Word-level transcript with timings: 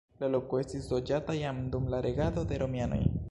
La 0.21 0.27
loko 0.35 0.61
estis 0.61 0.87
loĝata 0.93 1.35
jam 1.41 1.61
dum 1.75 1.87
la 1.95 2.01
regado 2.09 2.49
de 2.53 2.61
romianoj. 2.65 3.03